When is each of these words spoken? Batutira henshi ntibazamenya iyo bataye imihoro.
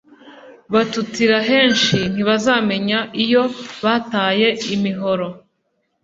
Batutira 0.73 1.37
henshi 1.49 1.97
ntibazamenya 2.13 2.99
iyo 3.23 3.43
bataye 3.83 4.47
imihoro. 4.75 5.27